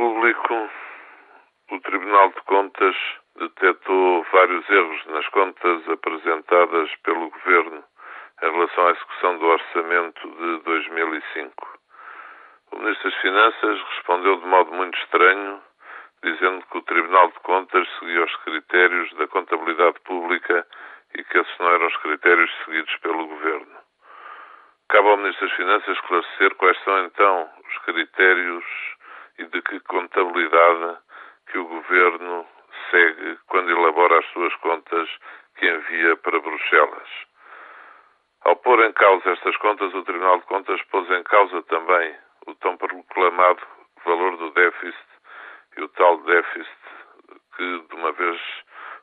[0.00, 0.70] Público,
[1.72, 2.96] o Tribunal de Contas
[3.36, 7.84] detectou vários erros nas contas apresentadas pelo Governo
[8.42, 11.52] em relação à execução do orçamento de 2005.
[12.72, 15.62] O Ministro das Finanças respondeu de modo muito estranho,
[16.24, 20.66] dizendo que o Tribunal de Contas seguia os critérios da contabilidade pública
[21.14, 23.76] e que esses não eram os critérios seguidos pelo Governo.
[24.88, 28.64] Cabe ao Ministro das Finanças esclarecer quais são então os critérios
[29.40, 30.98] e de que contabilidade
[31.50, 32.46] que o Governo
[32.90, 35.08] segue quando elabora as suas contas
[35.56, 37.08] que envia para Bruxelas.
[38.42, 42.16] Ao pôr em causa estas contas, o Tribunal de Contas pôs em causa também
[42.46, 43.62] o tão proclamado
[44.04, 45.08] valor do déficit
[45.76, 46.78] e o tal déficit
[47.56, 48.40] que, de uma vez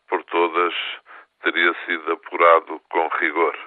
[0.07, 0.73] por todas,
[1.41, 3.57] teria sido apurado com rigor,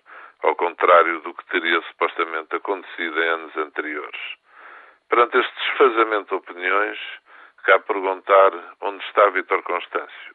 [0.43, 4.21] ao contrário do que teria supostamente acontecido em anos anteriores.
[5.09, 6.99] Perante este desfazamento de opiniões,
[7.65, 10.35] cabe perguntar onde está Vítor Constâncio,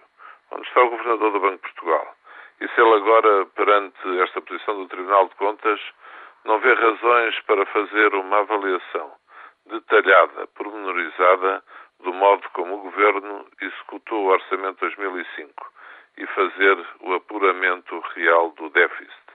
[0.52, 2.16] onde está o Governador do Banco de Portugal.
[2.62, 5.80] E se ele agora, perante esta posição do Tribunal de Contas,
[6.46, 9.14] não vê razões para fazer uma avaliação
[9.68, 11.64] detalhada, pormenorizada,
[12.00, 15.72] do modo como o Governo executou o Orçamento 2005
[16.18, 19.26] e fazer o apuramento real do déficit.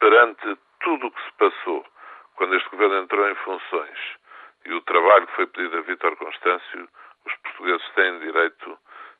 [0.00, 1.86] Perante tudo o que se passou
[2.34, 4.23] quando este Governo entrou em funções
[4.64, 6.88] e o trabalho que foi pedido a Vítor Constâncio,
[7.26, 8.78] os portugueses têm direito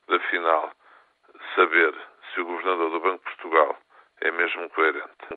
[0.08, 0.72] de, afinal,
[1.54, 1.94] saber
[2.32, 3.78] se o Governador do Banco de Portugal
[4.20, 5.26] é mesmo coerente.